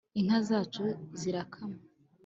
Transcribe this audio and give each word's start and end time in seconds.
inka 0.19 0.37
zacu 0.49 0.85
zirakagwira 1.19 1.71